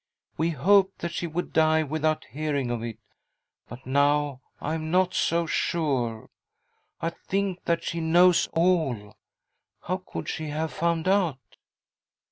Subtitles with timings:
[0.35, 2.97] We hoped that she would die without hearing of it,
[3.67, 3.85] but.
[3.85, 6.31] now I am not so sure.
[6.99, 9.15] I think that she knows all.
[9.83, 11.57] How could she have found out?